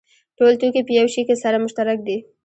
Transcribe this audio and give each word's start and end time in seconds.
ټول 0.37 0.53
توکي 0.61 0.81
په 0.85 0.91
یوه 0.99 1.09
شي 1.13 1.21
کې 1.27 1.35
سره 1.43 1.61
مشترک 1.63 1.97
دي 2.07 2.17